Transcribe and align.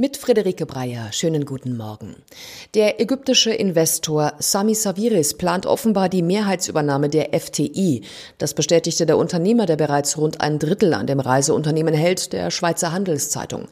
Mit 0.00 0.16
Friederike 0.16 0.64
Breyer. 0.64 1.12
Schönen 1.12 1.44
guten 1.44 1.76
Morgen. 1.76 2.16
Der 2.72 3.02
ägyptische 3.02 3.50
Investor 3.50 4.32
Sami 4.38 4.74
Saviris 4.74 5.34
plant 5.34 5.66
offenbar 5.66 6.08
die 6.08 6.22
Mehrheitsübernahme 6.22 7.10
der 7.10 7.38
FTI. 7.38 8.00
Das 8.38 8.54
bestätigte 8.54 9.04
der 9.04 9.18
Unternehmer, 9.18 9.66
der 9.66 9.76
bereits 9.76 10.16
rund 10.16 10.40
ein 10.40 10.58
Drittel 10.58 10.94
an 10.94 11.06
dem 11.06 11.20
Reiseunternehmen 11.20 11.92
hält, 11.92 12.32
der 12.32 12.50
Schweizer 12.50 12.92
Handelszeitung. 12.92 13.68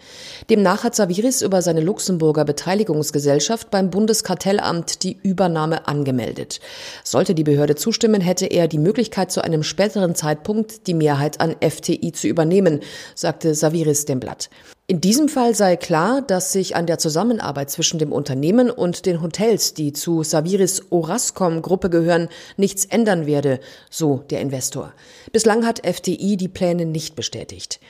Demnach 0.50 0.84
hat 0.84 0.94
Saviris 0.94 1.40
über 1.40 1.62
seine 1.62 1.80
Luxemburger 1.80 2.44
Beteiligungsgesellschaft 2.44 3.70
beim 3.70 3.88
Bundeskartellamt 3.88 5.04
die 5.04 5.16
Übernahme 5.22 5.88
angemeldet. 5.88 6.60
Sollte 7.04 7.34
die 7.34 7.44
Behörde 7.44 7.74
zustimmen, 7.74 8.20
hätte 8.20 8.44
er 8.44 8.68
die 8.68 8.76
Möglichkeit, 8.76 9.32
zu 9.32 9.42
einem 9.42 9.62
späteren 9.62 10.14
Zeitpunkt 10.14 10.88
die 10.88 10.94
Mehrheit 10.94 11.40
an 11.40 11.56
FTI 11.66 12.12
zu 12.12 12.28
übernehmen, 12.28 12.80
sagte 13.14 13.54
Saviris 13.54 14.04
dem 14.04 14.20
Blatt. 14.20 14.50
In 14.90 15.02
diesem 15.02 15.28
Fall 15.28 15.54
sei 15.54 15.76
klar, 15.76 16.22
dass 16.22 16.50
sich 16.50 16.74
an 16.74 16.86
der 16.86 16.98
Zusammenarbeit 16.98 17.68
zwischen 17.68 17.98
dem 17.98 18.10
Unternehmen 18.10 18.70
und 18.70 19.04
den 19.04 19.20
Hotels, 19.20 19.74
die 19.74 19.92
zu 19.92 20.22
Saviris 20.22 20.80
Orascom 20.88 21.60
Gruppe 21.60 21.90
gehören, 21.90 22.30
nichts 22.56 22.86
ändern 22.86 23.26
werde, 23.26 23.60
so 23.90 24.24
der 24.30 24.40
Investor. 24.40 24.94
Bislang 25.30 25.66
hat 25.66 25.86
FTI 25.86 26.38
die 26.38 26.48
Pläne 26.48 26.86
nicht 26.86 27.16
bestätigt. 27.16 27.80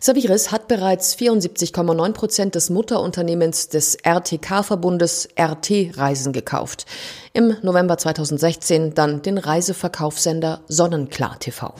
Saviris 0.00 0.50
hat 0.50 0.68
bereits 0.68 1.14
74,9 1.18 2.12
Prozent 2.14 2.54
des 2.54 2.70
Mutterunternehmens 2.70 3.68
des 3.68 3.96
RTK-Verbundes 3.96 5.28
RT 5.38 5.98
Reisen 5.98 6.32
gekauft. 6.32 6.86
Im 7.34 7.58
November 7.60 7.98
2016 7.98 8.94
dann 8.94 9.20
den 9.20 9.36
Reiseverkaufssender 9.36 10.62
Sonnenklar 10.66 11.38
TV. 11.38 11.74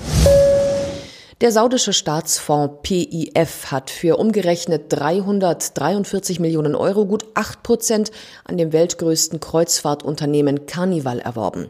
Der 1.40 1.52
saudische 1.52 1.92
Staatsfonds 1.92 2.80
PIF 2.82 3.70
hat 3.70 3.90
für 3.90 4.16
umgerechnet 4.16 4.86
343 4.88 6.40
Millionen 6.40 6.74
Euro 6.74 7.06
gut 7.06 7.26
8 7.34 7.62
Prozent 7.62 8.10
an 8.42 8.58
dem 8.58 8.72
weltgrößten 8.72 9.38
Kreuzfahrtunternehmen 9.38 10.66
Carnival 10.66 11.20
erworben. 11.20 11.68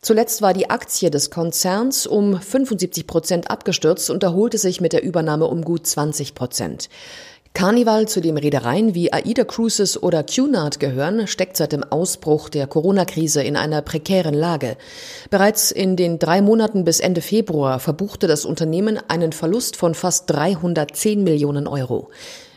Zuletzt 0.00 0.42
war 0.42 0.54
die 0.54 0.70
Aktie 0.70 1.10
des 1.10 1.28
Konzerns 1.30 2.06
um 2.06 2.40
75 2.40 3.08
Prozent 3.08 3.50
abgestürzt 3.50 4.10
und 4.10 4.22
erholte 4.22 4.58
sich 4.58 4.80
mit 4.80 4.92
der 4.92 5.02
Übernahme 5.02 5.48
um 5.48 5.62
gut 5.62 5.88
20 5.88 6.36
Prozent. 6.36 6.88
Carnival, 7.52 8.06
zu 8.06 8.20
dem 8.20 8.36
Reedereien 8.36 8.94
wie 8.94 9.12
AIDA 9.12 9.44
Cruises 9.44 10.02
oder 10.02 10.22
Cunard 10.22 10.80
gehören, 10.80 11.26
steckt 11.26 11.56
seit 11.56 11.72
dem 11.72 11.82
Ausbruch 11.82 12.48
der 12.48 12.66
Corona-Krise 12.66 13.42
in 13.42 13.56
einer 13.56 13.82
prekären 13.82 14.34
Lage. 14.34 14.76
Bereits 15.30 15.70
in 15.70 15.96
den 15.96 16.18
drei 16.18 16.42
Monaten 16.42 16.84
bis 16.84 17.00
Ende 17.00 17.20
Februar 17.20 17.80
verbuchte 17.80 18.28
das 18.28 18.44
Unternehmen 18.44 18.98
einen 19.08 19.32
Verlust 19.32 19.76
von 19.76 19.94
fast 19.94 20.30
310 20.30 21.24
Millionen 21.24 21.66
Euro. 21.66 22.10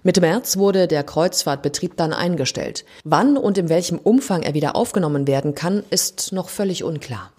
Mitte 0.04 0.22
März 0.22 0.58
wurde 0.58 0.88
der 0.88 1.04
Kreuzfahrtbetrieb 1.04 1.98
dann 1.98 2.14
eingestellt. 2.14 2.86
Wann 3.04 3.36
und 3.36 3.58
in 3.58 3.70
welchem 3.70 3.98
Umfang 3.98 4.44
er 4.44 4.54
wieder 4.54 4.76
aufgenommen 4.76 5.28
werden 5.28 5.56
kann, 5.56 5.84
ist 5.90 6.34
noch 6.34 6.50
völlig 6.50 6.84
unklar. 6.84 7.32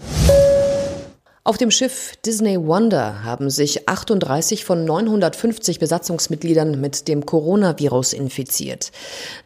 Auf 1.46 1.58
dem 1.58 1.70
Schiff 1.70 2.14
Disney 2.24 2.58
Wonder 2.58 3.22
haben 3.22 3.50
sich 3.50 3.86
38 3.86 4.64
von 4.64 4.86
950 4.86 5.78
Besatzungsmitgliedern 5.78 6.80
mit 6.80 7.06
dem 7.06 7.26
Coronavirus 7.26 8.14
infiziert. 8.14 8.92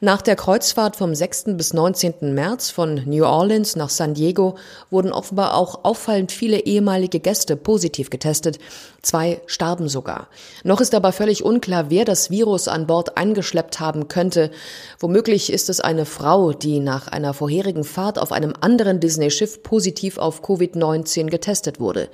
Nach 0.01 0.23
der 0.23 0.37
Kreuzfahrt 0.37 0.95
vom 0.95 1.13
6. 1.13 1.57
bis 1.57 1.73
19. 1.75 2.35
März 2.35 2.71
von 2.71 3.03
New 3.05 3.25
Orleans 3.25 3.75
nach 3.75 3.89
San 3.89 4.15
Diego 4.15 4.55
wurden 4.91 5.11
offenbar 5.11 5.57
auch 5.57 5.85
auffallend 5.85 6.31
viele 6.31 6.61
ehemalige 6.61 7.19
Gäste 7.19 7.57
positiv 7.57 8.11
getestet. 8.11 8.61
Zwei 9.03 9.41
starben 9.47 9.89
sogar. 9.89 10.29
Noch 10.63 10.81
ist 10.81 10.95
aber 10.95 11.11
völlig 11.11 11.45
unklar, 11.45 11.91
wer 11.91 12.05
das 12.05 12.31
Virus 12.31 12.69
an 12.69 12.87
Bord 12.87 13.17
eingeschleppt 13.17 13.81
haben 13.81 14.07
könnte. 14.07 14.53
Womöglich 15.01 15.53
ist 15.53 15.69
es 15.69 15.81
eine 15.81 16.05
Frau, 16.05 16.53
die 16.53 16.79
nach 16.79 17.09
einer 17.09 17.35
vorherigen 17.35 17.83
Fahrt 17.83 18.21
auf 18.21 18.31
einem 18.31 18.55
anderen 18.61 19.01
Disney-Schiff 19.01 19.65
positiv 19.65 20.19
auf 20.19 20.45
Covid-19 20.45 21.27
getestet 21.27 21.81
wurde 21.81 21.88
wurde. 21.89 22.11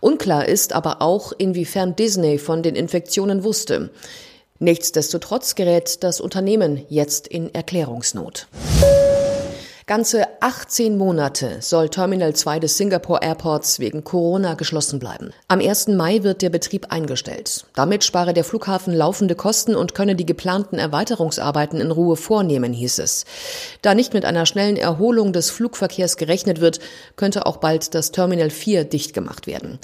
Unklar 0.00 0.46
ist 0.48 0.72
aber 0.72 1.02
auch, 1.02 1.32
inwiefern 1.36 1.94
Disney 1.94 2.38
von 2.38 2.62
den 2.62 2.74
Infektionen 2.74 3.44
wusste. 3.44 3.90
Nichtsdestotrotz 4.58 5.54
gerät 5.54 6.02
das 6.02 6.20
Unternehmen 6.20 6.86
jetzt 6.88 7.28
in 7.28 7.54
Erklärungsnot. 7.54 8.48
Ganze 9.88 10.26
18 10.42 10.98
Monate 10.98 11.62
soll 11.62 11.88
Terminal 11.88 12.36
2 12.36 12.60
des 12.60 12.76
Singapore 12.76 13.20
Airports 13.22 13.80
wegen 13.80 14.04
Corona 14.04 14.52
geschlossen 14.52 14.98
bleiben. 14.98 15.30
Am 15.48 15.60
1. 15.60 15.88
Mai 15.88 16.22
wird 16.24 16.42
der 16.42 16.50
Betrieb 16.50 16.92
eingestellt. 16.92 17.64
Damit 17.74 18.04
spare 18.04 18.34
der 18.34 18.44
Flughafen 18.44 18.92
laufende 18.92 19.34
Kosten 19.34 19.74
und 19.74 19.94
könne 19.94 20.14
die 20.14 20.26
geplanten 20.26 20.78
Erweiterungsarbeiten 20.78 21.80
in 21.80 21.90
Ruhe 21.90 22.16
vornehmen, 22.16 22.74
hieß 22.74 22.98
es. 22.98 23.24
Da 23.80 23.94
nicht 23.94 24.12
mit 24.12 24.26
einer 24.26 24.44
schnellen 24.44 24.76
Erholung 24.76 25.32
des 25.32 25.48
Flugverkehrs 25.48 26.18
gerechnet 26.18 26.60
wird, 26.60 26.80
könnte 27.16 27.46
auch 27.46 27.56
bald 27.56 27.94
das 27.94 28.12
Terminal 28.12 28.50
4 28.50 28.84
dicht 28.84 29.14
gemacht 29.14 29.46
werden. 29.46 29.78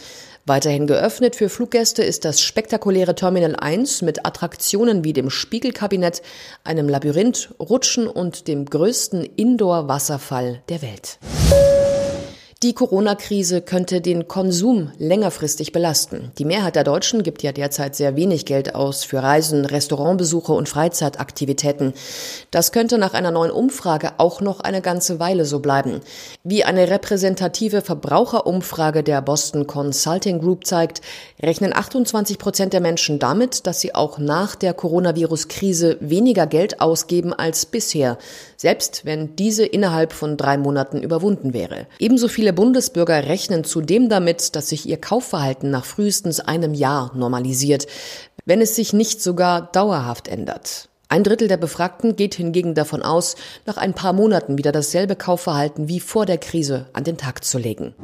Weiterhin 0.47 0.87
geöffnet 0.87 1.37
für 1.37 1.49
Fluggäste 1.49 2.03
ist 2.03 2.27
das 2.27 2.43
spektakuläre 2.43 3.15
Terminal 3.15 3.57
1 3.57 4.03
mit 4.03 4.27
Attraktionen 4.27 5.03
wie 5.03 5.15
dem 5.15 5.31
Spiegelkabinett, 5.31 6.21
einem 6.65 6.87
Labyrinth, 6.87 7.55
Rutschen 7.59 8.07
und 8.07 8.47
dem 8.47 8.67
größten 8.67 9.27
Indoor-Wasserfall 9.95 10.61
der 10.69 10.83
Welt. 10.83 11.19
Die 12.65 12.73
Corona-Krise 12.73 13.61
könnte 13.61 14.01
den 14.01 14.27
Konsum 14.27 14.91
längerfristig 14.97 15.73
belasten. 15.73 16.33
Die 16.39 16.47
Mehrheit 16.47 16.77
der 16.77 16.85
Deutschen 16.85 17.23
gibt 17.23 17.43
ja 17.43 17.53
derzeit 17.53 17.95
sehr 17.95 18.17
wenig 18.17 18.47
Geld 18.47 18.75
aus 18.75 19.05
für 19.05 19.23
Reisen, 19.23 19.67
Restaurantbesuche 19.67 20.51
und 20.51 20.67
Freizeitaktivitäten. 20.67 21.93
Das 22.51 22.73
könnte 22.73 22.97
nach 22.97 23.13
einer 23.13 23.33
neuen 23.33 23.51
Umfrage 23.51 24.13
auch 24.17 24.41
noch 24.41 24.61
eine 24.61 24.81
ganze 24.81 25.21
Weile 25.21 25.45
so 25.45 25.61
bleiben. 25.61 26.01
Wie 26.43 26.65
eine 26.65 26.89
repräsentative 26.89 27.83
Verbraucherumfrage 27.83 29.03
der 29.03 29.21
Boston 29.21 29.67
Consulting 29.67 30.39
Group 30.39 30.67
zeigt, 30.67 31.03
rechnen 31.43 31.75
28 31.77 32.39
Prozent 32.39 32.73
der 32.73 32.81
Menschen 32.81 33.19
damit, 33.19 33.67
dass 33.67 33.83
sie 33.83 33.95
auch 33.95 34.17
nach 34.17 34.55
der 34.55 34.73
Coronavirus-Krise 34.73 35.99
weniger 36.01 36.47
Geld 36.47 36.81
ausgeben 36.81 37.35
als 37.35 37.67
bisher, 37.67 38.17
selbst 38.57 39.05
wenn 39.05 39.37
diese 39.37 39.67
innerhalb 39.67 40.15
von 40.15 40.39
drei 40.39 40.57
Monaten 40.57 41.03
überwunden 41.03 41.53
wäre. 41.53 41.87
Ebenso 41.99 42.29
viele 42.29 42.54
Bundesbürger 42.55 43.25
rechnen 43.25 43.65
zudem 43.65 44.09
damit, 44.09 44.57
dass 44.57 44.71
sich 44.71 44.89
ihr 44.89 44.97
Kaufverhalten 44.97 45.71
nach 45.71 45.85
frühestens 45.85 46.41
einem 46.41 46.75
Jahr 46.75 47.13
normalisiert, 47.15 47.87
wenn 48.47 48.61
es 48.61 48.75
sich 48.77 48.93
nicht 48.93 49.23
sogar 49.23 49.71
dauerhaft 49.73 50.29
ändert. 50.29 50.89
Ein 51.09 51.23
Drittel 51.23 51.49
der 51.49 51.59
Befragten 51.59 52.17
geht 52.17 52.35
hingegen 52.35 52.75
davon 52.75 53.03
aus, 53.03 53.37
nach 53.67 53.77
ein 53.77 53.95
paar 53.95 54.13
Monaten 54.13 54.59
wieder 54.59 54.73
dasselbe 54.73 55.17
Kaufverhalten 55.17 55.87
wie 55.89 56.01
vor 56.01 56.27
der 56.27 56.39
Krise 56.39 56.87
an 56.93 57.05
den 57.05 57.19
Tag 57.19 57.45
zu 57.45 57.59
legen. 57.59 57.95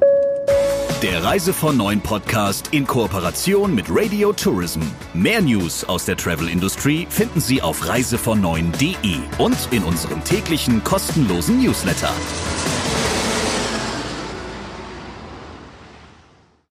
Der 1.02 1.24
Reise 1.24 1.54
von 1.54 1.78
Neuen 1.78 2.02
Podcast 2.02 2.68
in 2.72 2.86
Kooperation 2.86 3.74
mit 3.74 3.86
Radio 3.88 4.34
Tourism. 4.34 4.82
Mehr 5.14 5.40
News 5.40 5.82
aus 5.84 6.04
der 6.04 6.18
Travel 6.18 6.46
Industry 6.46 7.06
finden 7.08 7.40
Sie 7.40 7.62
auf 7.62 7.82
reisevon9.de 7.82 9.16
und 9.38 9.56
in 9.70 9.82
unserem 9.82 10.22
täglichen 10.24 10.84
kostenlosen 10.84 11.62
Newsletter. 11.62 12.12